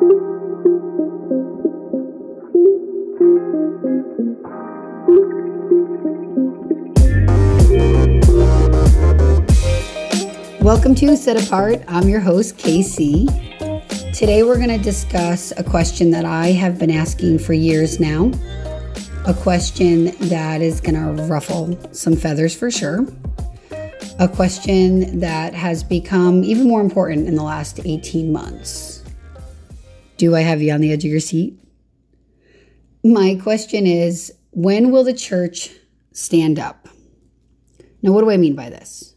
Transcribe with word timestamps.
Welcome 0.00 0.14
to 10.94 11.16
Set 11.16 11.42
Apart. 11.44 11.82
I'm 11.88 12.08
your 12.08 12.20
host, 12.20 12.58
KC. 12.58 13.26
Today 14.14 14.44
we're 14.44 14.54
going 14.58 14.68
to 14.68 14.78
discuss 14.78 15.52
a 15.56 15.64
question 15.64 16.12
that 16.12 16.24
I 16.24 16.52
have 16.52 16.78
been 16.78 16.92
asking 16.92 17.40
for 17.40 17.52
years 17.52 17.98
now. 17.98 18.30
A 19.26 19.34
question 19.34 20.16
that 20.28 20.62
is 20.62 20.80
going 20.80 20.94
to 20.94 21.24
ruffle 21.24 21.76
some 21.92 22.14
feathers 22.14 22.54
for 22.54 22.70
sure. 22.70 23.04
A 24.20 24.28
question 24.28 25.18
that 25.18 25.54
has 25.54 25.82
become 25.82 26.44
even 26.44 26.68
more 26.68 26.82
important 26.82 27.26
in 27.26 27.34
the 27.34 27.42
last 27.42 27.80
18 27.84 28.32
months. 28.32 28.97
Do 30.18 30.34
I 30.34 30.40
have 30.40 30.60
you 30.60 30.72
on 30.72 30.80
the 30.80 30.92
edge 30.92 31.04
of 31.04 31.10
your 31.10 31.20
seat? 31.20 31.56
My 33.04 33.38
question 33.40 33.86
is 33.86 34.34
when 34.50 34.90
will 34.90 35.04
the 35.04 35.14
church 35.14 35.70
stand 36.12 36.58
up? 36.58 36.88
Now, 38.02 38.10
what 38.10 38.22
do 38.22 38.30
I 38.30 38.36
mean 38.36 38.56
by 38.56 38.68
this? 38.68 39.14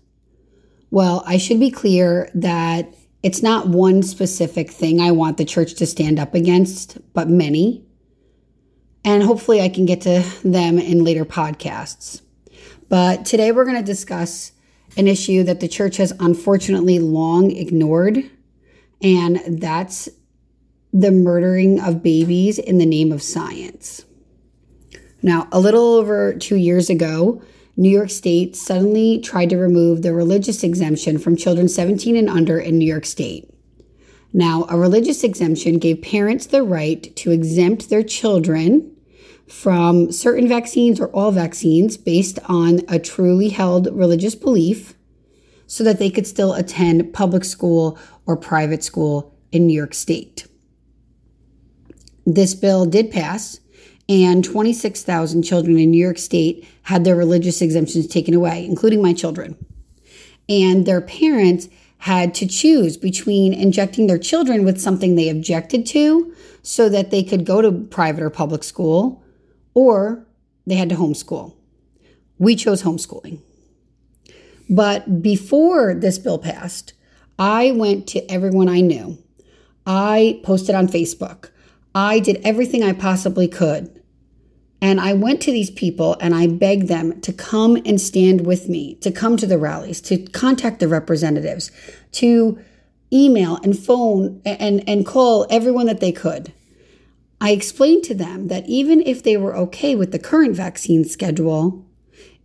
Well, 0.92 1.24
I 1.26 1.38
should 1.38 1.60
be 1.60 1.72
clear 1.72 2.30
that 2.36 2.94
it's 3.24 3.42
not 3.42 3.68
one 3.68 4.04
specific 4.04 4.70
thing 4.70 5.02
I 5.02 5.12
want 5.12 5.38
the 5.38 5.46
church 5.46 5.74
to 5.76 5.88
stand 5.88 6.20
up 6.20 6.36
against, 6.36 7.00
but 7.14 7.28
many. 7.28 7.84
And 9.04 9.24
hopefully 9.24 9.60
I 9.60 9.70
can 9.70 9.88
get 9.88 10.02
to 10.02 10.24
them 10.44 10.78
in 10.78 11.04
later 11.04 11.26
podcasts. 11.26 12.22
But 12.90 13.26
today 13.26 13.52
we're 13.52 13.66
going 13.66 13.78
to 13.78 13.84
discuss 13.84 14.52
an 14.98 15.08
issue 15.08 15.44
that 15.46 15.62
the 15.62 15.68
church 15.68 15.98
has 15.98 16.14
unfortunately 16.20 17.00
long 17.00 17.50
ignored, 17.50 18.30
and 19.02 19.60
that's 19.60 20.10
the 20.94 21.12
murdering 21.12 21.80
of 21.80 22.04
babies 22.04 22.60
in 22.60 22.78
the 22.78 22.86
name 22.86 23.12
of 23.12 23.22
science. 23.22 24.06
Now, 25.22 25.48
a 25.52 25.60
little 25.60 25.96
over 25.96 26.34
two 26.34 26.56
years 26.56 26.90
ago, 26.90 27.42
New 27.78 27.90
York 27.90 28.10
State 28.10 28.56
suddenly 28.56 29.20
tried 29.20 29.50
to 29.52 29.58
remove 29.58 30.02
the 30.02 30.14
religious 30.14 30.64
exemption 30.64 31.18
from 31.18 31.38
children 31.38 31.68
17 31.68 32.16
and 32.16 32.30
under 32.30 32.60
in 32.60 32.78
New 32.78 32.86
York 32.86 33.06
State. 33.06 33.50
Now, 34.34 34.66
a 34.70 34.78
religious 34.78 35.24
exemption 35.24 35.78
gave 35.78 36.02
parents 36.02 36.46
the 36.46 36.64
right 36.64 37.14
to 37.18 37.32
exempt 37.32 37.90
their 37.90 38.04
children 38.04 38.96
from 39.48 40.12
certain 40.12 40.48
vaccines 40.48 41.00
or 41.00 41.08
all 41.08 41.32
vaccines 41.32 41.98
based 41.98 42.40
on 42.46 42.82
a 42.88 42.98
truly 43.00 43.50
held 43.50 43.94
religious 43.94 44.36
belief 44.36 44.94
so 45.68 45.84
that 45.84 46.00
they 46.00 46.10
could 46.10 46.28
still 46.28 46.54
attend 46.54 47.14
public 47.14 47.44
school 47.44 47.98
or 48.26 48.38
private 48.38 48.84
school 48.84 49.34
in 49.52 49.68
New 49.68 49.74
York 49.74 49.94
State. 49.94 50.48
This 52.26 52.54
bill 52.54 52.86
did 52.86 53.12
pass, 53.12 53.60
and 54.10 54.44
26,000 54.44 55.44
children 55.44 55.78
in 55.78 55.92
New 55.92 56.04
York 56.04 56.18
State 56.18 56.68
had 56.84 57.04
their 57.04 57.16
religious 57.16 57.62
exemptions 57.62 58.08
taken 58.08 58.34
away, 58.34 58.66
including 58.66 59.02
my 59.02 59.14
children. 59.14 59.58
And 60.50 60.86
their 60.86 61.02
parents 61.02 61.70
had 62.00 62.34
to 62.34 62.48
choose 62.48 62.98
between 62.98 63.54
injecting 63.54 64.08
their 64.08 64.18
children 64.18 64.66
with 64.66 64.82
something 64.82 65.16
they 65.16 65.30
objected 65.30 65.86
to 65.86 66.34
so 66.64 66.90
that 66.90 67.12
they 67.12 67.24
could 67.24 67.46
go 67.46 67.62
to 67.62 67.72
private 67.72 68.24
or 68.24 68.32
public 68.32 68.64
school, 68.64 69.24
or 69.74 70.26
they 70.66 70.76
had 70.76 70.90
to 70.90 70.96
homeschool. 70.96 71.54
We 72.40 72.56
chose 72.56 72.82
homeschooling. 72.82 73.40
But 74.68 75.22
before 75.22 75.94
this 75.94 76.18
bill 76.18 76.40
passed, 76.40 76.94
I 77.38 77.72
went 77.72 78.08
to 78.08 78.26
everyone 78.32 78.68
I 78.68 78.82
knew. 78.82 79.20
I 79.86 80.42
posted 80.44 80.74
on 80.74 80.88
Facebook. 80.88 81.51
I 81.94 82.20
did 82.20 82.42
everything 82.44 82.84
I 82.84 82.94
possibly 82.94 83.48
could 83.48 84.02
and 84.82 85.00
I 85.00 85.14
went 85.14 85.42
to 85.42 85.52
these 85.52 85.70
people 85.70 86.18
and 86.20 86.34
I 86.34 86.48
begged 86.48 86.88
them 86.88 87.22
to 87.22 87.32
come 87.32 87.76
and 87.86 88.02
stand 88.02 88.46
with 88.48 88.68
me, 88.68 88.96
to 88.96 89.12
come 89.12 89.38
to 89.38 89.46
the 89.46 89.60
rallies, 89.60 90.02
to 90.02 90.18
contact 90.18 90.80
the 90.80 90.88
representatives, 90.88 91.72
to 92.14 92.60
email 93.14 93.60
and 93.64 93.78
phone 93.78 94.42
and, 94.44 94.88
and 94.90 95.06
call 95.06 95.46
everyone 95.52 95.86
that 95.86 96.00
they 96.00 96.12
could. 96.12 96.52
I 97.40 97.52
explained 97.52 98.04
to 98.06 98.16
them 98.16 98.48
that 98.48 98.68
even 98.68 99.02
if 99.02 99.22
they 99.22 99.38
were 99.38 99.56
okay 99.56 99.96
with 99.96 100.12
the 100.12 100.20
current 100.20 100.56
vaccine 100.56 101.06
schedule, 101.06 101.86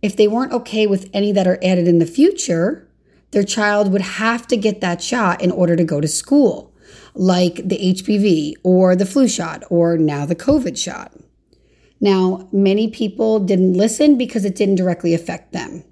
if 0.03 0.15
they 0.15 0.27
weren't 0.27 0.53
okay 0.53 0.85
with 0.85 1.09
any 1.13 1.31
that 1.31 1.47
are 1.47 1.59
added 1.63 1.87
in 1.87 1.97
the 1.97 2.05
future, 2.05 2.87
their 3.31 3.43
child 3.43 3.91
would 3.91 4.01
have 4.01 4.45
to 4.47 4.57
get 4.57 4.81
that 4.81 5.01
shot 5.01 5.41
in 5.41 5.51
order 5.51 5.75
to 5.75 5.83
go 5.83 5.99
to 5.99 6.07
school, 6.07 6.73
like 7.17 7.55
the 7.67 7.93
HPV 7.93 8.53
or 8.63 8.95
the 8.95 9.05
flu 9.05 9.27
shot 9.27 9.63
or 9.69 9.97
now 9.97 10.25
the 10.25 10.35
COVID 10.35 10.77
shot. 10.77 11.13
Now, 11.99 12.47
many 12.51 12.89
people 12.89 13.39
didn't 13.39 13.73
listen 13.73 14.17
because 14.17 14.45
it 14.45 14.55
didn't 14.55 14.75
directly 14.75 15.13
affect 15.13 15.51
them. 15.51 15.83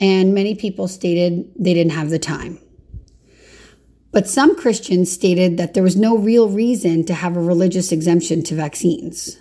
And 0.00 0.34
many 0.34 0.54
people 0.54 0.88
stated 0.88 1.50
they 1.58 1.74
didn't 1.74 1.92
have 1.92 2.10
the 2.10 2.18
time. 2.18 2.58
But 4.12 4.28
some 4.28 4.56
Christians 4.56 5.10
stated 5.10 5.56
that 5.56 5.74
there 5.74 5.82
was 5.82 5.96
no 5.96 6.16
real 6.16 6.48
reason 6.48 7.04
to 7.06 7.14
have 7.14 7.36
a 7.36 7.40
religious 7.40 7.90
exemption 7.90 8.42
to 8.44 8.54
vaccines. 8.54 9.38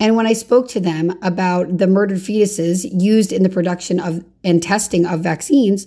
And 0.00 0.16
when 0.16 0.26
I 0.26 0.32
spoke 0.32 0.68
to 0.68 0.80
them 0.80 1.16
about 1.22 1.78
the 1.78 1.86
murdered 1.86 2.18
fetuses 2.18 2.86
used 2.90 3.32
in 3.32 3.42
the 3.42 3.48
production 3.48 4.00
of 4.00 4.24
and 4.42 4.62
testing 4.62 5.06
of 5.06 5.20
vaccines, 5.20 5.86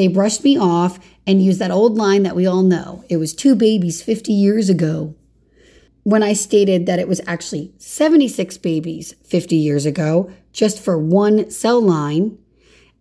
they 0.00 0.08
brushed 0.08 0.42
me 0.44 0.56
off 0.56 0.98
and 1.26 1.44
used 1.44 1.58
that 1.58 1.70
old 1.70 1.98
line 1.98 2.22
that 2.22 2.34
we 2.34 2.46
all 2.46 2.62
know. 2.62 3.04
It 3.10 3.18
was 3.18 3.34
two 3.34 3.54
babies 3.54 4.00
50 4.00 4.32
years 4.32 4.70
ago 4.70 5.14
when 6.04 6.22
I 6.22 6.32
stated 6.32 6.86
that 6.86 6.98
it 6.98 7.06
was 7.06 7.20
actually 7.26 7.74
76 7.76 8.56
babies 8.56 9.14
50 9.24 9.56
years 9.56 9.84
ago 9.84 10.32
just 10.54 10.82
for 10.82 10.96
one 10.96 11.50
cell 11.50 11.82
line, 11.82 12.38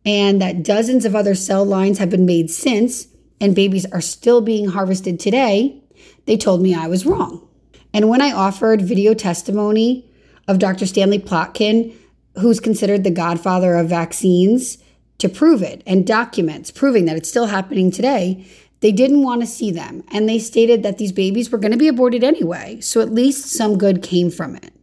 and 0.04 0.42
that 0.42 0.62
dozens 0.62 1.06
of 1.06 1.16
other 1.16 1.36
cell 1.36 1.64
lines 1.64 2.00
have 2.00 2.10
been 2.10 2.26
made 2.26 2.52
since, 2.52 3.08
and 3.40 3.56
babies 3.56 3.86
are 3.94 4.02
still 4.02 4.42
being 4.42 4.68
harvested 4.68 5.22
today, 5.22 5.82
they 6.26 6.36
told 6.36 6.62
me 6.62 6.76
I 6.76 6.88
was 6.88 7.06
wrong. 7.06 7.48
And 7.94 8.10
when 8.10 8.22
I 8.22 8.34
offered 8.34 8.82
video 8.82 9.14
testimony 9.14 10.06
of 10.50 10.60
Dr. 10.60 10.86
Stanley 10.86 11.20
Plotkin, 11.20 11.96
who's 12.42 12.60
considered 12.60 13.06
the 13.06 13.10
godfather 13.10 13.76
of 13.76 13.88
vaccines, 13.88 14.80
to 15.20 15.30
prove 15.30 15.62
it 15.62 15.84
and 15.86 16.08
documents 16.08 16.72
proving 16.72 17.06
that 17.06 17.16
it's 17.16 17.30
still 17.30 17.48
happening 17.48 17.92
today, 17.92 18.46
they 18.82 18.92
didn't 18.92 19.24
want 19.24 19.42
to 19.42 19.48
see 19.48 19.72
them, 19.72 20.04
and 20.12 20.28
they 20.28 20.40
stated 20.40 20.84
that 20.84 20.98
these 20.98 21.12
babies 21.12 21.52
were 21.52 21.58
going 21.58 21.72
to 21.72 21.78
be 21.78 21.90
aborted 21.90 22.24
anyway, 22.24 22.80
so 22.80 23.02
at 23.02 23.14
least 23.14 23.46
some 23.48 23.78
good 23.78 24.02
came 24.02 24.32
from 24.32 24.56
it. 24.56 24.74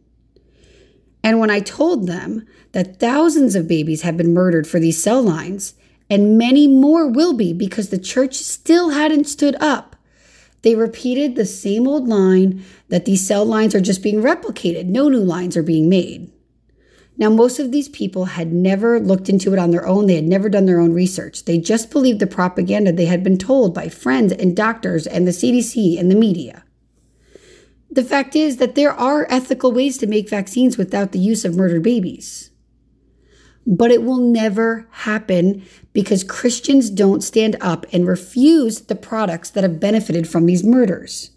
And 1.23 1.39
when 1.39 1.49
I 1.49 1.59
told 1.59 2.07
them 2.07 2.45
that 2.73 2.99
thousands 2.99 3.55
of 3.55 3.67
babies 3.67 4.03
have 4.03 4.15
been 4.15 4.33
murdered 4.33 4.67
for 4.67 4.79
these 4.79 5.01
cell 5.01 5.21
lines, 5.21 5.73
and 6.09 6.37
many 6.37 6.67
more 6.67 7.07
will 7.07 7.33
be 7.33 7.53
because 7.53 7.89
the 7.89 7.97
church 7.97 8.35
still 8.35 8.91
hadn't 8.91 9.25
stood 9.25 9.55
up, 9.59 9.95
they 10.61 10.75
repeated 10.75 11.35
the 11.35 11.45
same 11.45 11.87
old 11.87 12.07
line 12.07 12.63
that 12.89 13.05
these 13.05 13.25
cell 13.25 13.45
lines 13.45 13.73
are 13.73 13.81
just 13.81 14.03
being 14.03 14.21
replicated, 14.21 14.85
no 14.85 15.09
new 15.09 15.19
lines 15.19 15.57
are 15.57 15.63
being 15.63 15.89
made. 15.89 16.31
Now, 17.19 17.29
most 17.29 17.57
of 17.59 17.71
these 17.71 17.89
people 17.89 18.25
had 18.25 18.53
never 18.53 18.99
looked 18.99 19.27
into 19.27 19.51
it 19.51 19.59
on 19.59 19.71
their 19.71 19.87
own. 19.87 20.05
They 20.05 20.15
had 20.15 20.27
never 20.27 20.49
done 20.49 20.65
their 20.65 20.79
own 20.79 20.93
research. 20.93 21.45
They 21.45 21.57
just 21.57 21.89
believed 21.89 22.19
the 22.19 22.27
propaganda 22.27 22.91
they 22.91 23.05
had 23.05 23.23
been 23.23 23.39
told 23.39 23.73
by 23.73 23.89
friends 23.89 24.31
and 24.33 24.55
doctors 24.55 25.07
and 25.07 25.25
the 25.25 25.31
CDC 25.31 25.99
and 25.99 26.11
the 26.11 26.15
media. 26.15 26.63
The 27.89 28.03
fact 28.03 28.35
is 28.35 28.57
that 28.57 28.75
there 28.75 28.91
are 28.91 29.25
ethical 29.31 29.71
ways 29.71 29.97
to 29.97 30.07
make 30.07 30.29
vaccines 30.29 30.77
without 30.77 31.11
the 31.11 31.19
use 31.19 31.43
of 31.43 31.55
murdered 31.55 31.81
babies. 31.81 32.51
But 33.65 33.91
it 33.91 34.03
will 34.03 34.19
never 34.19 34.87
happen 34.91 35.65
because 35.93 36.23
Christians 36.23 36.91
don't 36.91 37.23
stand 37.23 37.57
up 37.59 37.85
and 37.91 38.07
refuse 38.07 38.81
the 38.81 38.95
products 38.95 39.49
that 39.49 39.63
have 39.63 39.79
benefited 39.79 40.27
from 40.29 40.45
these 40.45 40.63
murders. 40.63 41.31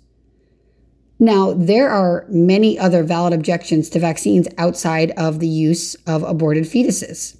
Now, 1.22 1.52
there 1.52 1.90
are 1.90 2.24
many 2.30 2.78
other 2.78 3.02
valid 3.02 3.34
objections 3.34 3.90
to 3.90 3.98
vaccines 3.98 4.48
outside 4.56 5.10
of 5.18 5.38
the 5.38 5.46
use 5.46 5.94
of 6.06 6.22
aborted 6.22 6.64
fetuses. 6.64 7.36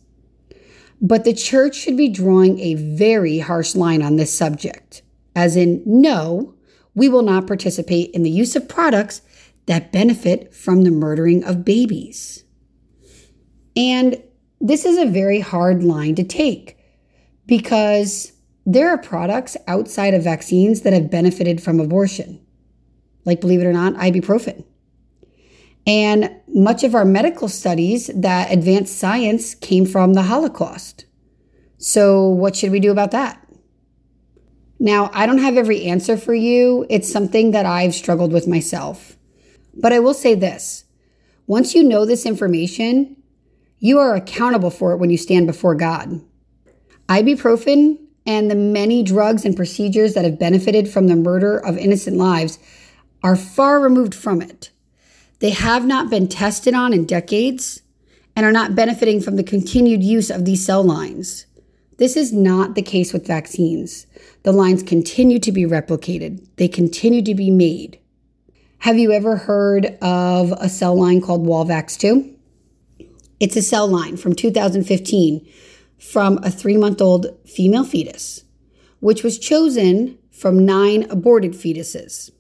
But 1.01 1.25
the 1.25 1.33
church 1.33 1.77
should 1.77 1.97
be 1.97 2.11
drawing 2.11 2.61
a 2.61 2.75
very 2.75 3.39
harsh 3.39 3.75
line 3.75 4.03
on 4.03 4.17
this 4.17 4.37
subject, 4.37 5.01
as 5.35 5.57
in, 5.57 5.83
no, 5.87 6.55
we 6.95 7.09
will 7.09 7.23
not 7.23 7.47
participate 7.47 8.11
in 8.11 8.23
the 8.23 8.31
use 8.31 8.55
of 8.55 8.69
products 8.69 9.23
that 9.65 9.93
benefit 9.93 10.55
from 10.55 10.83
the 10.83 10.91
murdering 10.91 11.43
of 11.45 11.65
babies. 11.65 12.45
And 13.75 14.23
this 14.61 14.85
is 14.85 14.99
a 14.99 15.07
very 15.07 15.41
hard 15.41 15.83
line 15.83 16.17
to 16.17 16.25
take 16.25 16.77
because 17.47 18.33
there 18.67 18.91
are 18.91 18.99
products 18.99 19.57
outside 19.67 20.13
of 20.13 20.23
vaccines 20.23 20.83
that 20.83 20.93
have 20.93 21.11
benefited 21.11 21.63
from 21.63 21.81
abortion 21.81 22.45
like 23.25 23.41
believe 23.41 23.61
it 23.61 23.67
or 23.67 23.73
not, 23.73 23.95
ibuprofen. 23.95 24.65
And 25.87 26.31
much 26.49 26.85
of 26.85 26.95
our 26.95 27.05
medical 27.05 27.49
studies 27.49 28.11
that 28.15 28.53
advanced 28.53 28.99
science 28.99 29.55
came 29.55 29.87
from 29.87 30.15
the 30.15 30.23
Holocaust. 30.23 31.07
So, 31.79 32.29
what 32.29 32.55
should 32.55 32.71
we 32.71 32.81
do 32.81 32.91
about 32.91 33.13
that? 33.13 33.47
Now, 34.79 35.11
I 35.13 35.27
don't 35.27 35.39
have 35.39 35.57
every 35.57 35.85
answer 35.85 36.17
for 36.17 36.35
you. 36.35 36.87
It's 36.89 37.11
something 37.11 37.51
that 37.53 37.67
I've 37.67 37.95
struggled 37.95 38.33
with 38.33 38.47
myself. 38.47 39.17
But 39.75 39.93
I 39.93 39.99
will 39.99 40.15
say 40.15 40.35
this 40.35 40.85
once 41.47 41.75
you 41.75 41.83
know 41.83 42.05
this 42.05 42.27
information, 42.27 43.17
you 43.79 43.99
are 43.99 44.15
accountable 44.15 44.71
for 44.71 44.93
it 44.93 44.99
when 44.99 45.11
you 45.11 45.17
stand 45.17 45.47
before 45.47 45.75
God. 45.75 46.21
Ibuprofen 47.09 47.99
and 48.27 48.51
the 48.51 48.55
many 48.55 49.03
drugs 49.03 49.45
and 49.45 49.57
procedures 49.57 50.15
that 50.15 50.25
have 50.25 50.39
benefited 50.39 50.89
from 50.89 51.09
the 51.09 51.17
murder 51.17 51.59
of 51.59 51.77
innocent 51.77 52.17
lives 52.17 52.59
are 53.23 53.37
far 53.37 53.81
removed 53.81 54.15
from 54.15 54.41
it. 54.43 54.71
They 55.41 55.51
have 55.51 55.87
not 55.87 56.11
been 56.11 56.29
tested 56.29 56.75
on 56.75 56.93
in 56.93 57.07
decades 57.07 57.83
and 58.37 58.47
are 58.47 58.53
not 58.53 58.75
benefiting 58.75 59.21
from 59.21 59.37
the 59.37 59.43
continued 59.43 60.03
use 60.03 60.31
of 60.31 60.45
these 60.45 60.65
cell 60.65 60.83
lines. 60.83 61.47
This 61.99 62.17
is 62.17 62.33
not 62.33 62.75
the 62.75 62.83
case 62.83 63.13
with 63.13 63.27
vaccines. 63.27 64.07
The 64.43 64.53
lines 64.53 64.83
continue 64.83 65.39
to 65.41 65.53
be 65.53 65.65
replicated, 65.65 66.47
they 66.57 66.69
continue 66.69 67.23
to 67.23 67.35
be 67.35 67.51
made. 67.51 67.99
Have 68.79 68.99
you 68.99 69.13
ever 69.13 69.37
heard 69.37 69.99
of 70.01 70.53
a 70.53 70.69
cell 70.71 70.99
line 70.99 71.21
called 71.21 71.47
Walvax 71.47 71.99
2? 71.99 72.35
It's 73.39 73.57
a 73.57 73.63
cell 73.63 73.87
line 73.87 74.17
from 74.17 74.35
2015 74.35 75.47
from 75.99 76.39
a 76.43 76.51
three 76.51 76.79
month 76.79 77.03
old 77.03 77.27
female 77.47 77.85
fetus, 77.85 78.45
which 79.01 79.23
was 79.23 79.39
chosen 79.39 80.19
from 80.31 80.65
nine 80.65 81.07
aborted 81.11 81.53
fetuses. 81.53 82.31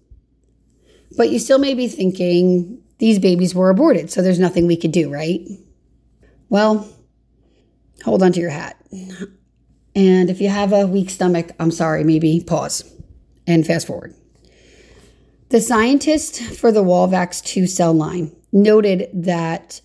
But 1.16 1.30
you 1.30 1.38
still 1.38 1.58
may 1.58 1.74
be 1.74 1.88
thinking 1.88 2.82
these 2.98 3.18
babies 3.18 3.54
were 3.54 3.70
aborted, 3.70 4.10
so 4.10 4.22
there's 4.22 4.38
nothing 4.38 4.66
we 4.66 4.76
could 4.76 4.92
do, 4.92 5.10
right? 5.10 5.40
Well, 6.48 6.88
hold 8.04 8.22
on 8.22 8.32
to 8.32 8.40
your 8.40 8.50
hat. 8.50 8.76
And 9.94 10.30
if 10.30 10.40
you 10.40 10.48
have 10.48 10.72
a 10.72 10.86
weak 10.86 11.10
stomach, 11.10 11.50
I'm 11.58 11.70
sorry, 11.70 12.04
maybe 12.04 12.40
pause 12.46 12.84
and 13.46 13.66
fast 13.66 13.86
forward. 13.86 14.14
The 15.48 15.60
scientist 15.60 16.40
for 16.40 16.70
the 16.70 16.84
Walvax 16.84 17.44
2 17.44 17.66
cell 17.66 17.92
line 17.92 18.34
noted 18.52 19.08
that 19.12 19.80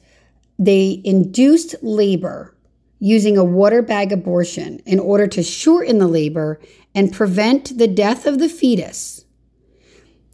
they 0.59 1.01
induced 1.03 1.75
labor 1.81 2.55
using 2.99 3.37
a 3.37 3.43
water 3.43 3.81
bag 3.81 4.11
abortion 4.11 4.79
in 4.85 4.99
order 4.99 5.27
to 5.27 5.43
shorten 5.43 5.97
the 5.97 6.07
labor 6.07 6.59
and 6.93 7.11
prevent 7.11 7.77
the 7.77 7.87
death 7.87 8.25
of 8.25 8.39
the 8.39 8.47
fetus. 8.47 9.24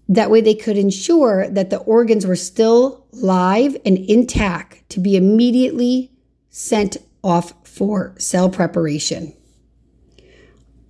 That 0.09 0.29
way, 0.29 0.41
they 0.41 0.55
could 0.55 0.77
ensure 0.77 1.47
that 1.49 1.69
the 1.69 1.79
organs 1.79 2.25
were 2.25 2.35
still 2.35 3.05
live 3.13 3.77
and 3.85 3.97
intact 3.97 4.89
to 4.89 4.99
be 4.99 5.15
immediately 5.15 6.11
sent 6.49 6.97
off 7.23 7.53
for 7.63 8.13
cell 8.17 8.49
preparation. 8.49 9.33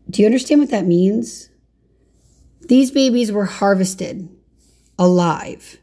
Do 0.09 0.21
you 0.21 0.25
understand 0.25 0.61
what 0.61 0.71
that 0.71 0.85
means? 0.85 1.49
These 2.61 2.91
babies 2.91 3.31
were 3.31 3.45
harvested 3.45 4.29
alive. 4.97 5.77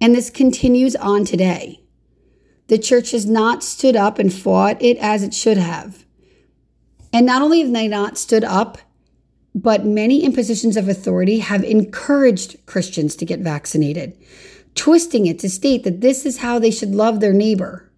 And 0.00 0.14
this 0.14 0.30
continues 0.30 0.94
on 0.96 1.24
today. 1.24 1.80
The 2.68 2.78
church 2.78 3.12
has 3.12 3.26
not 3.26 3.62
stood 3.62 3.96
up 3.96 4.18
and 4.18 4.32
fought 4.32 4.80
it 4.82 4.96
as 4.98 5.22
it 5.22 5.32
should 5.32 5.58
have. 5.58 6.04
And 7.12 7.24
not 7.24 7.42
only 7.42 7.60
have 7.60 7.72
they 7.72 7.88
not 7.88 8.18
stood 8.18 8.44
up, 8.44 8.78
but 9.56 9.84
many 9.84 10.22
in 10.22 10.32
positions 10.32 10.76
of 10.76 10.88
authority 10.88 11.40
have 11.40 11.64
encouraged 11.64 12.64
Christians 12.66 13.16
to 13.16 13.24
get 13.24 13.40
vaccinated, 13.40 14.16
twisting 14.76 15.26
it 15.26 15.40
to 15.40 15.50
state 15.50 15.82
that 15.82 16.00
this 16.00 16.24
is 16.24 16.38
how 16.38 16.60
they 16.60 16.70
should 16.70 16.94
love 16.94 17.18
their 17.18 17.32
neighbor. 17.32 17.90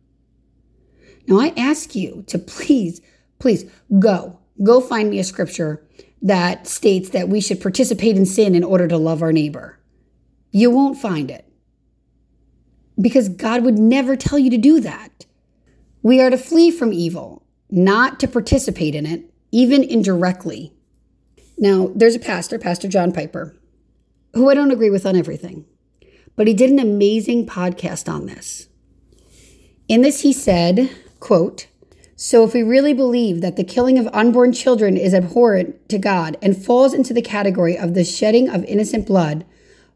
Now, 1.26 1.38
I 1.38 1.52
ask 1.58 1.94
you 1.94 2.24
to 2.28 2.38
please, 2.38 3.02
please 3.38 3.70
go 3.98 4.38
Go 4.62 4.80
find 4.80 5.10
me 5.10 5.18
a 5.18 5.24
scripture 5.24 5.84
that 6.20 6.66
states 6.66 7.10
that 7.10 7.28
we 7.28 7.40
should 7.40 7.60
participate 7.60 8.16
in 8.16 8.26
sin 8.26 8.54
in 8.54 8.64
order 8.64 8.88
to 8.88 8.96
love 8.96 9.22
our 9.22 9.32
neighbor. 9.32 9.78
You 10.50 10.70
won't 10.70 11.00
find 11.00 11.30
it 11.30 11.46
because 13.00 13.28
God 13.28 13.62
would 13.62 13.78
never 13.78 14.16
tell 14.16 14.38
you 14.38 14.50
to 14.50 14.58
do 14.58 14.80
that. 14.80 15.26
We 16.02 16.20
are 16.20 16.30
to 16.30 16.36
flee 16.36 16.70
from 16.72 16.92
evil, 16.92 17.44
not 17.70 18.18
to 18.20 18.28
participate 18.28 18.94
in 18.94 19.06
it, 19.06 19.32
even 19.52 19.84
indirectly. 19.84 20.72
Now, 21.58 21.90
there's 21.94 22.14
a 22.14 22.20
pastor, 22.20 22.58
Pastor 22.58 22.88
John 22.88 23.12
Piper, 23.12 23.56
who 24.34 24.48
I 24.48 24.54
don't 24.54 24.70
agree 24.70 24.90
with 24.90 25.04
on 25.04 25.16
everything, 25.16 25.64
but 26.36 26.46
he 26.46 26.54
did 26.54 26.70
an 26.70 26.78
amazing 26.78 27.46
podcast 27.46 28.12
on 28.12 28.26
this. 28.26 28.68
In 29.88 30.02
this, 30.02 30.20
he 30.20 30.32
said, 30.32 30.90
quote, 31.18 31.66
so, 32.20 32.42
if 32.42 32.52
we 32.52 32.64
really 32.64 32.94
believe 32.94 33.42
that 33.42 33.54
the 33.54 33.62
killing 33.62 33.96
of 33.96 34.08
unborn 34.12 34.52
children 34.52 34.96
is 34.96 35.14
abhorrent 35.14 35.88
to 35.88 35.98
God 35.98 36.36
and 36.42 36.56
falls 36.56 36.92
into 36.92 37.14
the 37.14 37.22
category 37.22 37.78
of 37.78 37.94
the 37.94 38.02
shedding 38.02 38.48
of 38.48 38.64
innocent 38.64 39.06
blood 39.06 39.46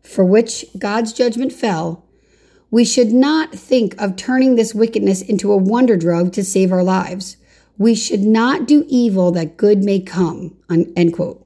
for 0.05 0.25
which 0.25 0.65
God's 0.79 1.13
judgment 1.13 1.53
fell, 1.53 2.07
we 2.71 2.85
should 2.85 3.13
not 3.13 3.53
think 3.53 4.01
of 4.01 4.15
turning 4.15 4.55
this 4.55 4.73
wickedness 4.73 5.21
into 5.21 5.51
a 5.51 5.57
wonder 5.57 5.97
drug 5.97 6.33
to 6.35 6.45
save 6.45 6.71
our 6.71 6.85
lives. 6.85 7.39
We 7.77 7.97
should 7.97 8.21
not 8.21 8.69
do 8.69 8.85
evil 8.87 9.33
that 9.33 9.57
good 9.57 9.83
may 9.83 9.99
come. 9.99 10.57
End 10.71 11.15
quote. 11.15 11.42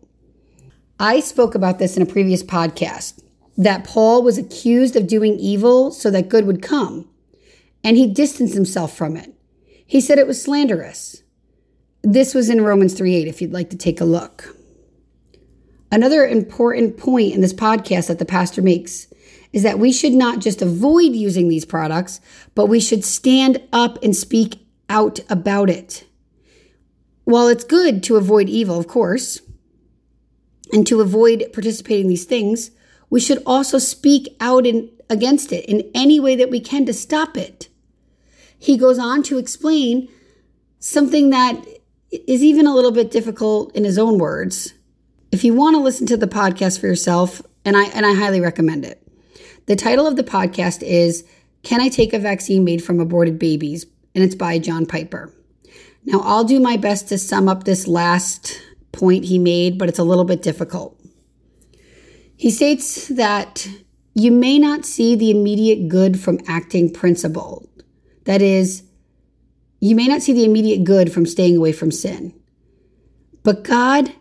I 0.99 1.21
spoke 1.21 1.55
about 1.55 1.79
this 1.79 1.97
in 1.97 2.03
a 2.03 2.07
previous 2.07 2.43
podcast 2.43 3.23
that 3.59 3.85
Paul 3.85 4.23
was 4.23 4.39
accused 4.39 4.97
of 4.97 5.07
doing 5.07 5.39
evil 5.39 5.91
so 5.91 6.11
that 6.11 6.31
good 6.31 6.47
would 6.47 6.63
come, 6.63 7.07
and 7.85 7.99
he 7.99 8.07
distanced 8.07 8.55
himself 8.55 8.97
from 8.97 9.15
it. 9.15 9.35
He 9.87 10.01
said 10.01 10.19
it 10.19 10.27
was 10.27 10.41
slanderous. 10.41 11.23
This 12.03 12.35
was 12.35 12.49
in 12.49 12.63
Romans 12.63 12.95
3:8 12.95 13.27
if 13.27 13.43
you'd 13.43 13.53
like 13.53 13.69
to 13.71 13.77
take 13.77 14.01
a 14.01 14.07
look. 14.07 14.57
Another 15.93 16.27
important 16.27 16.97
point 16.97 17.35
in 17.35 17.43
this 17.43 17.53
podcast 17.53 18.07
that 18.07 18.19
the 18.19 18.25
pastor 18.25 18.63
makes 18.63 19.07
is 19.53 19.63
that 19.63 19.79
we 19.79 19.93
should 19.93 20.15
not 20.15 20.41
just 20.41 20.63
avoid 20.63 21.13
using 21.13 21.49
these 21.49 21.65
products, 21.65 22.21
but 22.55 22.67
we 22.67 22.81
should 22.81 23.05
stand 23.05 23.61
up 23.73 24.03
and 24.03 24.17
speak 24.17 24.67
out 24.89 25.21
about 25.29 25.69
it. 25.69 26.05
While 27.25 27.49
it's 27.49 27.65
good 27.65 28.03
to 28.05 28.17
avoid 28.17 28.49
evil, 28.49 28.79
of 28.79 28.89
course, 28.89 29.41
and 30.73 30.87
to 30.87 31.01
avoid 31.01 31.45
participating 31.53 32.05
in 32.05 32.11
these 32.11 32.25
things, 32.25 32.71
we 33.11 33.21
should 33.21 33.43
also 33.47 33.79
speak 33.79 34.37
out 34.41 34.67
in, 34.67 34.91
against 35.09 35.53
it 35.53 35.65
in 35.67 35.91
any 35.95 36.19
way 36.19 36.37
that 36.37 36.51
we 36.51 36.61
can 36.61 36.85
to 36.87 36.93
stop 36.93 37.37
it 37.37 37.69
he 38.59 38.77
goes 38.77 38.99
on 38.99 39.23
to 39.25 39.39
explain 39.39 40.09
something 40.79 41.31
that 41.31 41.65
is 42.11 42.43
even 42.43 42.67
a 42.67 42.75
little 42.75 42.91
bit 42.91 43.11
difficult 43.11 43.75
in 43.75 43.85
his 43.85 43.99
own 43.99 44.19
words. 44.19 44.75
If 45.33 45.45
you 45.45 45.55
want 45.55 45.77
to 45.77 45.83
listen 45.83 46.07
to 46.09 46.17
the 46.17 46.27
podcast 46.27 46.81
for 46.81 46.87
yourself, 46.87 47.43
and 47.65 47.77
I 47.77 47.87
and 47.87 48.07
I 48.07 48.15
highly 48.15 48.41
recommend 48.41 48.85
it. 48.85 49.03
The 49.67 49.77
title 49.77 50.07
of 50.07 50.17
the 50.17 50.23
podcast 50.23 50.83
is 50.83 51.25
Can 51.65 51.81
I 51.81 51.89
Take 51.89 52.13
a 52.13 52.19
Vaccine 52.19 52.65
Made 52.65 52.83
from 52.83 53.01
Aborted 53.01 53.39
Babies? 53.39 53.87
and 54.15 54.25
it's 54.25 54.35
by 54.35 54.59
John 54.59 54.87
Piper. 54.87 55.31
Now, 56.07 56.21
I'll 56.21 56.45
do 56.45 56.59
my 56.59 56.79
best 56.79 57.07
to 57.11 57.19
sum 57.19 57.51
up 57.51 57.65
this 57.65 57.87
last 57.87 58.59
point 58.97 59.27
he 59.27 59.39
made, 59.39 59.79
but 59.79 59.89
it's 59.89 59.99
a 59.99 60.05
little 60.05 60.25
bit 60.25 60.43
difficult. 60.43 60.99
He 62.37 62.51
states 62.51 63.09
that 63.09 63.69
you 64.15 64.33
may 64.33 64.59
not 64.59 64.85
see 64.85 65.15
the 65.15 65.31
immediate 65.31 65.89
good 65.89 66.19
from 66.19 66.41
acting 66.49 66.93
principle, 66.93 67.69
that 68.25 68.43
is, 68.43 68.83
you 69.81 69.95
may 69.95 70.09
not 70.09 70.23
see 70.23 70.33
the 70.33 70.45
immediate 70.45 70.85
good 70.85 71.13
from 71.13 71.27
staying 71.27 71.57
away 71.57 71.73
from 71.73 71.93
sin, 71.93 72.35
but 73.43 73.63
God 73.63 74.13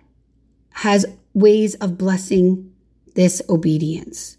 has 0.73 1.05
ways 1.33 1.75
of 1.75 1.97
blessing 1.97 2.71
this 3.15 3.41
obedience. 3.49 4.37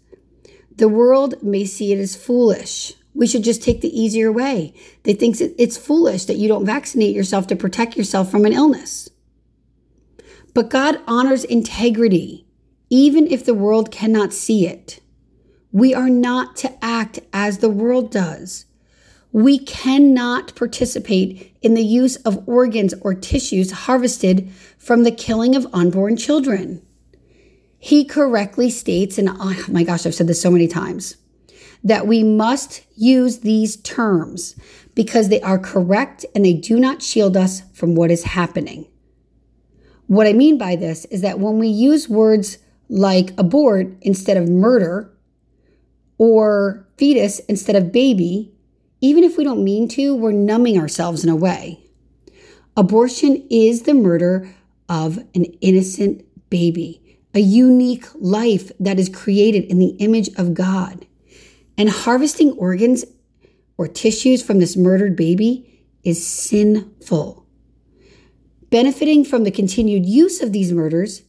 The 0.75 0.87
world 0.87 1.41
may 1.41 1.65
see 1.65 1.91
it 1.91 1.99
as 1.99 2.15
foolish. 2.15 2.93
We 3.15 3.25
should 3.25 3.43
just 3.43 3.63
take 3.63 3.81
the 3.81 3.99
easier 3.99 4.31
way. 4.31 4.75
They 5.03 5.13
think 5.13 5.37
it's 5.39 5.75
foolish 5.75 6.25
that 6.25 6.37
you 6.37 6.47
don't 6.47 6.65
vaccinate 6.65 7.15
yourself 7.15 7.47
to 7.47 7.55
protect 7.55 7.97
yourself 7.97 8.29
from 8.29 8.45
an 8.45 8.53
illness. 8.53 9.09
But 10.57 10.71
God 10.71 10.99
honors 11.05 11.43
integrity, 11.43 12.47
even 12.89 13.27
if 13.27 13.45
the 13.45 13.53
world 13.53 13.91
cannot 13.91 14.33
see 14.33 14.65
it. 14.65 14.99
We 15.71 15.93
are 15.93 16.09
not 16.09 16.55
to 16.55 16.83
act 16.83 17.19
as 17.31 17.59
the 17.59 17.69
world 17.69 18.11
does. 18.11 18.65
We 19.31 19.59
cannot 19.59 20.55
participate 20.55 21.55
in 21.61 21.75
the 21.75 21.85
use 21.85 22.15
of 22.15 22.41
organs 22.49 22.95
or 23.01 23.13
tissues 23.13 23.69
harvested 23.69 24.51
from 24.79 25.03
the 25.03 25.11
killing 25.11 25.55
of 25.55 25.67
unborn 25.73 26.17
children. 26.17 26.81
He 27.77 28.03
correctly 28.03 28.71
states, 28.71 29.19
and 29.19 29.29
oh 29.29 29.63
my 29.69 29.83
gosh, 29.83 30.07
I've 30.07 30.15
said 30.15 30.25
this 30.25 30.41
so 30.41 30.49
many 30.49 30.67
times, 30.67 31.17
that 31.83 32.07
we 32.07 32.23
must 32.23 32.81
use 32.95 33.41
these 33.41 33.77
terms 33.77 34.55
because 34.95 35.29
they 35.29 35.41
are 35.41 35.59
correct 35.59 36.25
and 36.33 36.43
they 36.43 36.53
do 36.53 36.79
not 36.79 37.03
shield 37.03 37.37
us 37.37 37.61
from 37.73 37.93
what 37.93 38.09
is 38.09 38.23
happening. 38.23 38.87
What 40.07 40.27
I 40.27 40.33
mean 40.33 40.57
by 40.57 40.75
this 40.75 41.05
is 41.05 41.21
that 41.21 41.39
when 41.39 41.59
we 41.59 41.67
use 41.67 42.09
words 42.09 42.57
like 42.89 43.37
abort 43.37 43.87
instead 44.01 44.37
of 44.37 44.49
murder, 44.49 45.13
or 46.17 46.87
fetus 46.97 47.39
instead 47.41 47.75
of 47.75 47.91
baby, 47.91 48.51
even 49.01 49.23
if 49.23 49.37
we 49.37 49.43
don't 49.43 49.63
mean 49.63 49.87
to, 49.89 50.15
we're 50.15 50.31
numbing 50.31 50.79
ourselves 50.79 51.23
in 51.23 51.29
a 51.29 51.35
way. 51.35 51.79
Abortion 52.75 53.45
is 53.49 53.83
the 53.83 53.93
murder 53.93 54.49
of 54.89 55.17
an 55.35 55.45
innocent 55.61 56.23
baby, 56.49 57.19
a 57.33 57.39
unique 57.39 58.05
life 58.15 58.71
that 58.79 58.99
is 58.99 59.09
created 59.09 59.65
in 59.65 59.79
the 59.79 59.95
image 59.99 60.29
of 60.37 60.53
God. 60.53 61.05
And 61.77 61.89
harvesting 61.89 62.53
organs 62.53 63.05
or 63.77 63.87
tissues 63.87 64.41
from 64.41 64.59
this 64.59 64.75
murdered 64.75 65.15
baby 65.15 65.83
is 66.03 66.25
sinful. 66.25 67.46
Benefiting 68.69 69.23
from 69.23 69.45
the 69.45 69.51
continued 69.51 70.05
use 70.05 70.41
of 70.41 70.51
these 70.51 70.73
murders 70.73 71.21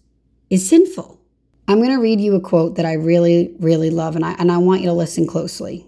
is 0.50 0.68
sinful. 0.68 1.20
I'm 1.68 1.78
going 1.78 1.90
to 1.90 2.02
read 2.02 2.20
you 2.20 2.34
a 2.34 2.40
quote 2.40 2.74
that 2.74 2.84
I 2.84 2.94
really, 2.94 3.54
really 3.60 3.90
love, 3.90 4.16
and 4.16 4.24
I, 4.24 4.32
and 4.40 4.50
I 4.50 4.58
want 4.58 4.80
you 4.80 4.88
to 4.88 4.92
listen 4.92 5.24
closely. 5.24 5.86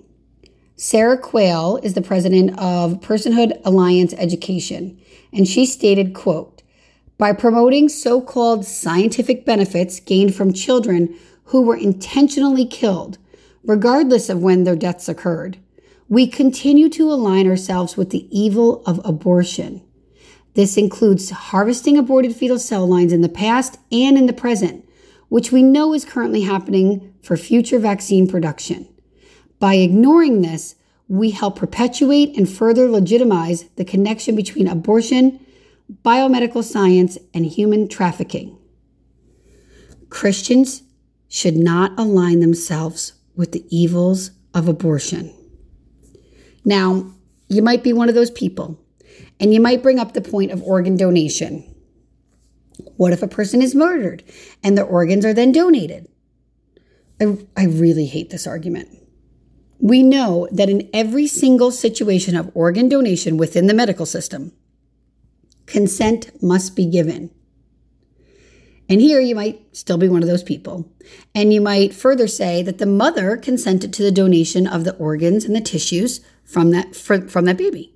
Sarah 0.77 1.19
Quale 1.19 1.81
is 1.83 1.95
the 1.95 2.03
president 2.03 2.57
of 2.57 3.01
Personhood 3.01 3.61
Alliance 3.65 4.15
Education, 4.15 5.01
and 5.33 5.49
she 5.49 5.67
stated, 5.67 6.15
quote, 6.15 6.63
by 7.19 7.33
promoting 7.33 7.89
so-called 7.89 8.65
scientific 8.65 9.45
benefits 9.45 9.99
gained 9.99 10.37
from 10.37 10.53
children 10.53 11.19
who 11.47 11.63
were 11.63 11.77
intentionally 11.77 12.65
killed, 12.65 13.19
regardless 13.65 14.29
of 14.29 14.41
when 14.41 14.63
their 14.63 14.77
deaths 14.77 15.09
occurred, 15.09 15.59
we 16.09 16.29
continue 16.29 16.89
to 16.91 17.13
align 17.13 17.49
ourselves 17.49 17.97
with 17.97 18.11
the 18.11 18.29
evil 18.31 18.85
of 18.87 19.01
abortion. 19.05 19.83
This 20.55 20.77
includes 20.77 21.31
harvesting 21.31 21.97
aborted 21.97 22.35
fetal 22.35 22.59
cell 22.59 22.87
lines 22.87 23.13
in 23.13 23.21
the 23.21 23.29
past 23.29 23.79
and 23.93 24.19
in 24.19 24.27
the 24.27 24.33
present, 24.33 24.89
which 25.29 25.53
we 25.53 25.63
know 25.63 25.95
is 25.95 26.05
currently 26.05 26.43
happening 26.43 27.15
for 27.23 27.37
future 27.37 27.79
vaccine 27.79 28.27
production. 28.27 28.89
By 29.59 29.75
ignoring 29.75 30.43
this, 30.43 30.75
we 31.07 31.31
help 31.31 31.57
perpetuate 31.57 32.37
and 32.37 32.49
further 32.49 32.89
legitimize 32.89 33.65
the 33.77 33.85
connection 33.85 34.37
between 34.37 34.69
abortion, 34.69 35.45
biomedical 36.05 36.65
science, 36.65 37.19
and 37.35 37.45
human 37.45 37.89
trafficking. 37.89 38.57
Christians 40.09 40.83
should 41.29 41.57
not 41.57 41.93
align 41.99 42.41
themselves 42.41 43.13
with 43.37 43.53
the 43.53 43.65
evils 43.75 44.33
of 44.53 44.69
abortion. 44.69 45.33
Now, 46.65 47.13
you 47.49 47.63
might 47.63 47.83
be 47.83 47.93
one 47.93 48.09
of 48.09 48.15
those 48.15 48.31
people, 48.31 48.79
and 49.41 49.55
you 49.55 49.61
might 49.61 49.83
bring 49.83 49.99
up 49.99 50.13
the 50.13 50.21
point 50.21 50.53
of 50.53 50.63
organ 50.63 50.97
donation. 50.97 51.65
What 52.97 53.13
if 53.13 53.23
a 53.23 53.29
person 53.29 53.63
is 53.63 53.75
murdered 53.75 54.23
and 54.63 54.77
their 54.77 54.85
organs 54.85 55.25
are 55.25 55.35
then 55.35 55.51
donated? 55.51 56.07
I, 57.21 57.39
I 57.57 57.65
really 57.65 58.07
hate 58.07 58.31
this 58.31 58.47
argument. 58.47 58.89
We 59.79 60.03
know 60.03 60.47
that 60.53 60.69
in 60.69 60.91
every 60.93 61.27
single 61.27 61.71
situation 61.71 62.37
of 62.37 62.51
organ 62.55 62.89
donation 62.89 63.39
within 63.39 63.67
the 63.67 63.75
medical 63.75 64.05
system, 64.05 64.53
consent 65.65 66.43
must 66.43 66.77
be 66.77 66.85
given. 66.85 67.31
And 68.91 69.01
here 69.01 69.21
you 69.21 69.35
might 69.35 69.75
still 69.75 69.97
be 69.97 70.09
one 70.09 70.23
of 70.23 70.29
those 70.29 70.43
people. 70.43 70.93
And 71.35 71.53
you 71.53 71.61
might 71.61 71.95
further 71.95 72.27
say 72.27 72.63
that 72.63 72.79
the 72.79 72.87
mother 72.87 73.37
consented 73.37 73.93
to 73.95 74.03
the 74.03 74.11
donation 74.11 74.67
of 74.67 74.85
the 74.85 74.97
organs 74.97 75.45
and 75.45 75.57
the 75.57 75.61
tissues 75.61 76.21
from 76.45 76.73
that, 76.73 76.95
from 76.95 77.45
that 77.45 77.57
baby. 77.57 77.95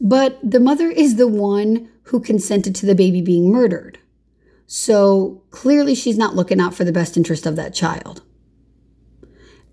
But 0.00 0.38
the 0.42 0.60
mother 0.60 0.90
is 0.90 1.16
the 1.16 1.28
one 1.28 1.90
who 2.04 2.20
consented 2.20 2.74
to 2.76 2.86
the 2.86 2.94
baby 2.94 3.20
being 3.20 3.52
murdered. 3.52 3.98
So 4.66 5.42
clearly 5.50 5.94
she's 5.94 6.16
not 6.16 6.34
looking 6.34 6.60
out 6.60 6.74
for 6.74 6.84
the 6.84 6.92
best 6.92 7.16
interest 7.16 7.44
of 7.44 7.56
that 7.56 7.74
child. 7.74 8.22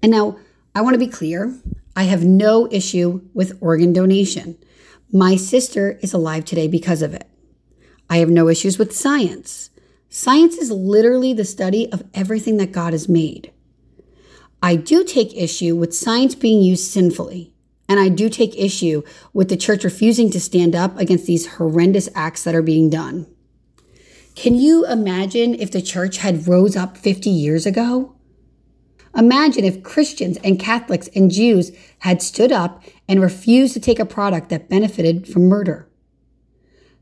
And 0.02 0.12
now 0.12 0.38
I 0.76 0.82
want 0.82 0.96
to 0.96 1.00
be 1.00 1.08
clear 1.08 1.56
I 1.96 2.04
have 2.04 2.24
no 2.24 2.68
issue 2.72 3.22
with 3.34 3.58
organ 3.62 3.94
donation. 3.94 4.58
My 5.12 5.36
sister 5.36 5.98
is 6.02 6.14
alive 6.14 6.46
today 6.46 6.68
because 6.68 7.02
of 7.02 7.14
it. 7.14 7.28
I 8.10 8.18
have 8.18 8.30
no 8.30 8.50
issues 8.50 8.78
with 8.78 8.96
science. 8.96 9.70
Science 10.10 10.58
is 10.58 10.72
literally 10.72 11.34
the 11.34 11.46
study 11.46 11.92
of 11.92 12.04
everything 12.14 12.58
that 12.58 12.72
God 12.72 12.94
has 12.94 13.10
made. 13.10 13.52
I 14.62 14.76
do 14.76 15.04
take 15.04 15.36
issue 15.36 15.76
with 15.76 15.96
science 15.96 16.36
being 16.36 16.62
used 16.62 16.92
sinfully. 16.92 17.54
And 17.90 18.00
I 18.00 18.10
do 18.10 18.30
take 18.30 18.58
issue 18.58 19.04
with 19.34 19.50
the 19.50 19.58
church 19.58 19.84
refusing 19.84 20.30
to 20.32 20.40
stand 20.40 20.76
up 20.76 20.98
against 20.98 21.26
these 21.26 21.56
horrendous 21.56 22.10
acts 22.16 22.44
that 22.44 22.56
are 22.56 22.62
being 22.62 22.90
done. 22.90 23.28
Can 24.36 24.56
you 24.56 24.86
imagine 24.86 25.56
if 25.56 25.72
the 25.72 25.82
church 25.82 26.18
had 26.18 26.48
rose 26.48 26.76
up 26.76 26.98
50 26.98 27.30
years 27.30 27.66
ago? 27.66 28.16
Imagine 29.16 29.64
if 29.64 29.82
Christians 29.82 30.38
and 30.44 30.60
Catholics 30.60 31.10
and 31.16 31.32
Jews 31.32 31.72
had 32.00 32.22
stood 32.22 32.52
up 32.52 32.84
and 33.08 33.20
refused 33.20 33.74
to 33.74 33.80
take 33.80 34.00
a 34.00 34.06
product 34.06 34.50
that 34.50 34.70
benefited 34.70 35.28
from 35.28 35.48
murder. 35.48 35.90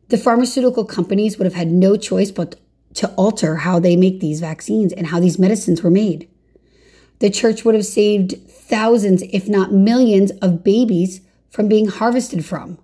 The 0.07 0.17
pharmaceutical 0.17 0.85
companies 0.85 1.37
would 1.37 1.45
have 1.45 1.55
had 1.55 1.71
no 1.71 1.97
choice 1.97 2.31
but 2.31 2.59
to 2.93 3.09
alter 3.15 3.57
how 3.57 3.79
they 3.79 3.97
make 3.97 4.21
these 4.21 4.39
vaccines 4.39 4.93
and 4.93 5.07
how 5.07 5.19
these 5.19 5.39
medicines 5.39 5.83
were 5.83 5.91
made. 5.91 6.29
The 7.25 7.31
church 7.31 7.65
would 7.65 7.73
have 7.73 7.87
saved 7.87 8.35
thousands, 8.47 9.23
if 9.33 9.49
not 9.49 9.73
millions, 9.73 10.29
of 10.43 10.63
babies 10.63 11.21
from 11.49 11.67
being 11.67 11.87
harvested 11.87 12.45
from. 12.45 12.77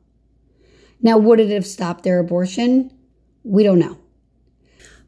Now, 1.00 1.19
would 1.19 1.39
it 1.39 1.51
have 1.51 1.67
stopped 1.67 2.03
their 2.03 2.17
abortion? 2.17 2.89
We 3.43 3.62
don't 3.62 3.77
know. 3.77 4.00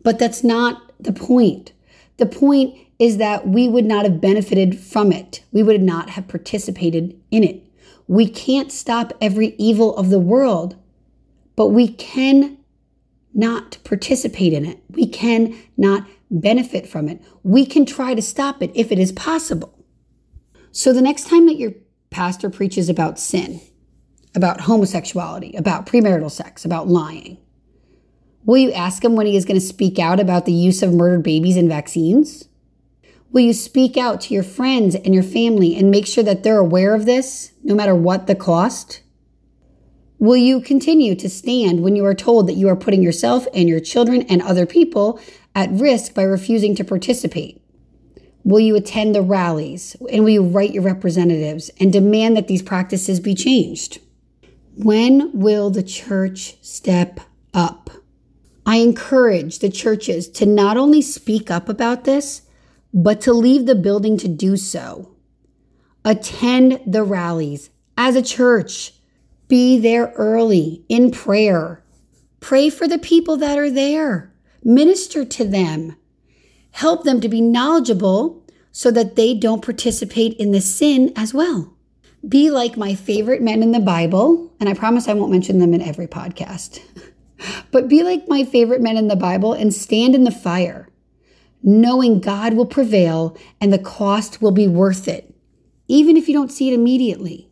But 0.03 0.19
that's 0.19 0.43
not 0.43 0.91
the 0.99 1.13
point. 1.13 1.71
The 2.17 2.27
point 2.27 2.77
is 2.99 3.17
that 3.17 3.47
we 3.47 3.67
would 3.67 3.85
not 3.85 4.05
have 4.05 4.21
benefited 4.21 4.79
from 4.79 5.11
it. 5.11 5.43
We 5.51 5.63
would 5.63 5.81
not 5.81 6.11
have 6.11 6.27
participated 6.27 7.19
in 7.31 7.43
it. 7.43 7.63
We 8.07 8.29
can't 8.29 8.71
stop 8.71 9.13
every 9.19 9.55
evil 9.57 9.97
of 9.97 10.11
the 10.11 10.19
world, 10.19 10.75
but 11.55 11.69
we 11.69 11.87
can 11.87 12.59
not 13.33 13.79
participate 13.83 14.53
in 14.53 14.63
it. 14.63 14.83
We 14.91 15.07
can 15.07 15.57
not 15.75 16.05
benefit 16.33 16.87
from 16.87 17.07
it. 17.07 17.21
We 17.43 17.65
can 17.65 17.85
try 17.85 18.15
to 18.15 18.21
stop 18.21 18.61
it 18.61 18.71
if 18.75 18.91
it 18.91 18.99
is 18.99 19.11
possible. 19.11 19.73
So 20.71 20.91
the 20.91 21.01
next 21.01 21.27
time 21.27 21.45
that 21.45 21.57
your 21.57 21.71
pastor 22.09 22.49
preaches 22.49 22.89
about 22.89 23.19
sin, 23.19 23.61
about 24.35 24.61
homosexuality, 24.61 25.55
about 25.55 25.85
premarital 25.85 26.31
sex, 26.31 26.65
about 26.65 26.87
lying, 26.87 27.37
will 28.43 28.57
you 28.57 28.71
ask 28.73 29.03
him 29.03 29.15
when 29.15 29.27
he 29.27 29.37
is 29.37 29.45
going 29.45 29.59
to 29.59 29.65
speak 29.65 29.99
out 29.99 30.19
about 30.19 30.45
the 30.45 30.51
use 30.51 30.81
of 30.81 30.93
murdered 30.93 31.23
babies 31.23 31.57
and 31.57 31.69
vaccines? 31.69 32.49
Will 33.31 33.41
you 33.41 33.53
speak 33.53 33.97
out 33.97 34.21
to 34.21 34.33
your 34.33 34.43
friends 34.43 34.95
and 34.95 35.13
your 35.13 35.23
family 35.23 35.75
and 35.75 35.89
make 35.89 36.05
sure 36.05 36.23
that 36.23 36.43
they're 36.43 36.59
aware 36.59 36.93
of 36.93 37.05
this, 37.05 37.51
no 37.63 37.73
matter 37.73 37.95
what 37.95 38.27
the 38.27 38.35
cost? 38.35 39.01
Will 40.19 40.37
you 40.37 40.61
continue 40.61 41.15
to 41.15 41.29
stand 41.29 41.81
when 41.81 41.95
you 41.95 42.05
are 42.05 42.13
told 42.13 42.47
that 42.47 42.53
you 42.53 42.69
are 42.69 42.75
putting 42.75 43.03
yourself 43.03 43.47
and 43.53 43.67
your 43.67 43.79
children 43.79 44.21
and 44.23 44.41
other 44.41 44.65
people 44.65 45.19
at 45.55 45.71
risk 45.71 46.13
by 46.13 46.23
refusing 46.23 46.75
to 46.75 46.83
participate? 46.83 47.61
Will 48.43 48.59
you 48.59 48.75
attend 48.75 49.15
the 49.15 49.21
rallies 49.21 49.95
and 50.11 50.23
will 50.23 50.31
you 50.31 50.43
write 50.43 50.73
your 50.73 50.83
representatives 50.83 51.71
and 51.79 51.93
demand 51.93 52.35
that 52.35 52.47
these 52.47 52.61
practices 52.61 53.19
be 53.19 53.35
changed? 53.35 53.99
When 54.75 55.31
will 55.33 55.69
the 55.69 55.83
church 55.83 56.57
step 56.61 57.19
up? 57.53 57.89
I 58.65 58.77
encourage 58.77 59.59
the 59.59 59.69
churches 59.69 60.29
to 60.31 60.45
not 60.45 60.77
only 60.77 61.01
speak 61.01 61.51
up 61.51 61.69
about 61.69 62.05
this, 62.05 62.41
but 62.93 63.21
to 63.21 63.33
leave 63.33 63.65
the 63.65 63.75
building 63.75 64.17
to 64.17 64.27
do 64.27 64.57
so. 64.57 65.15
Attend 66.03 66.81
the 66.85 67.03
rallies 67.03 67.69
as 67.97 68.15
a 68.15 68.21
church. 68.21 68.93
Be 69.47 69.79
there 69.79 70.13
early 70.15 70.83
in 70.89 71.11
prayer. 71.11 71.83
Pray 72.39 72.69
for 72.69 72.87
the 72.87 72.97
people 72.97 73.37
that 73.37 73.57
are 73.57 73.71
there. 73.71 74.32
Minister 74.63 75.25
to 75.25 75.43
them 75.43 75.97
help 76.71 77.03
them 77.03 77.21
to 77.21 77.29
be 77.29 77.41
knowledgeable 77.41 78.43
so 78.71 78.91
that 78.91 79.15
they 79.15 79.33
don't 79.33 79.63
participate 79.63 80.33
in 80.37 80.51
the 80.51 80.61
sin 80.61 81.13
as 81.15 81.33
well. 81.33 81.73
Be 82.27 82.49
like 82.49 82.75
my 82.75 82.95
favorite 82.95 83.41
men 83.41 83.61
in 83.61 83.71
the 83.71 83.79
Bible, 83.79 84.51
and 84.59 84.67
I 84.67 84.73
promise 84.73 85.07
I 85.07 85.13
won't 85.13 85.31
mention 85.31 85.59
them 85.59 85.73
in 85.73 85.81
every 85.81 86.07
podcast, 86.07 86.81
but 87.71 87.87
be 87.87 88.03
like 88.03 88.27
my 88.27 88.43
favorite 88.43 88.81
men 88.81 88.97
in 88.97 89.07
the 89.07 89.15
Bible 89.15 89.53
and 89.53 89.73
stand 89.73 90.15
in 90.15 90.23
the 90.23 90.31
fire, 90.31 90.89
knowing 91.61 92.19
God 92.19 92.53
will 92.53 92.65
prevail 92.65 93.37
and 93.61 93.71
the 93.71 93.79
cost 93.79 94.41
will 94.41 94.51
be 94.51 94.67
worth 94.67 95.07
it, 95.07 95.35
even 95.87 96.17
if 96.17 96.27
you 96.27 96.33
don't 96.33 96.51
see 96.51 96.69
it 96.69 96.73
immediately. 96.73 97.51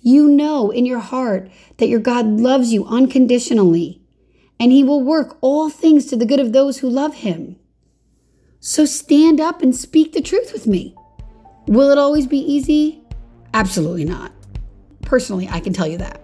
You 0.00 0.28
know 0.28 0.70
in 0.70 0.86
your 0.86 1.00
heart 1.00 1.50
that 1.78 1.88
your 1.88 2.00
God 2.00 2.26
loves 2.26 2.72
you 2.72 2.86
unconditionally, 2.86 3.97
and 4.60 4.72
He 4.72 4.84
will 4.84 5.02
work 5.02 5.38
all 5.40 5.70
things 5.70 6.06
to 6.06 6.16
the 6.16 6.26
good 6.26 6.40
of 6.40 6.52
those 6.52 6.78
who 6.78 6.88
love 6.88 7.16
Him. 7.16 7.56
So 8.60 8.84
stand 8.84 9.40
up 9.40 9.62
and 9.62 9.74
speak 9.74 10.12
the 10.12 10.20
truth 10.20 10.52
with 10.52 10.66
me. 10.66 10.96
Will 11.66 11.90
it 11.90 11.98
always 11.98 12.26
be 12.26 12.38
easy? 12.38 13.02
Absolutely 13.54 14.04
not. 14.04 14.32
Personally, 15.02 15.48
I 15.48 15.60
can 15.60 15.72
tell 15.72 15.86
you 15.86 15.98
that. 15.98 16.20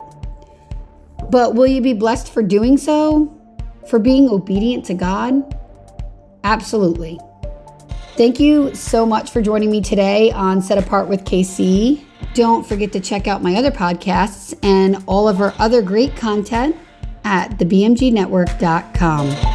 But 1.31 1.55
will 1.55 1.67
you 1.67 1.81
be 1.81 1.95
blessed 1.95 2.33
for 2.33 2.43
doing 2.43 2.77
so? 2.77 3.41
For 3.89 3.99
being 3.99 4.29
obedient 4.29 4.85
to 4.87 4.95
God? 4.95 5.55
Absolutely. 6.43 7.19
Thank 8.17 8.39
you 8.39 8.75
so 8.75 9.05
much 9.05 9.31
for 9.31 9.43
joining 9.43 9.71
me 9.71 9.81
today 9.81 10.31
on 10.31 10.63
Set 10.63 10.79
Apart 10.79 11.09
with 11.09 11.25
KC. 11.25 12.05
Don't 12.35 12.67
forget 12.67 12.93
to 12.93 13.01
check 13.01 13.27
out 13.27 13.43
my 13.43 13.57
other 13.57 13.71
podcasts 13.71 14.57
and 14.63 15.03
all 15.07 15.29
of 15.29 15.41
our 15.41 15.55
other 15.59 15.83
great 15.83 16.15
content 16.17 16.77
at 17.25 17.51
thebmgnetwork.com. 17.59 19.55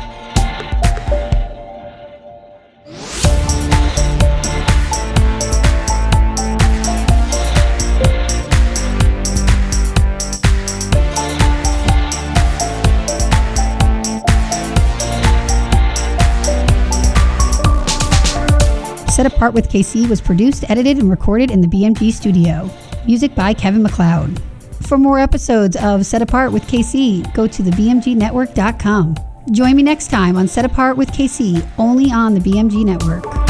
Set 19.19 19.25
Apart 19.25 19.53
with 19.53 19.67
KC 19.67 20.07
was 20.07 20.21
produced, 20.21 20.63
edited, 20.69 20.97
and 20.97 21.09
recorded 21.09 21.51
in 21.51 21.59
the 21.59 21.67
BMG 21.67 22.09
studio. 22.13 22.69
Music 23.05 23.35
by 23.35 23.53
Kevin 23.53 23.83
MacLeod. 23.83 24.41
For 24.81 24.97
more 24.97 25.19
episodes 25.19 25.75
of 25.75 26.05
Set 26.05 26.21
Apart 26.21 26.51
with 26.51 26.63
KC, 26.63 27.33
go 27.33 27.47
to 27.47 27.63
thebmgnetwork.com. 27.63 29.15
Join 29.51 29.75
me 29.75 29.83
next 29.83 30.09
time 30.09 30.37
on 30.37 30.47
Set 30.47 30.65
Apart 30.65 30.97
with 30.97 31.09
KC, 31.09 31.65
only 31.77 32.11
on 32.11 32.33
the 32.33 32.39
BMG 32.39 32.85
Network. 32.85 33.48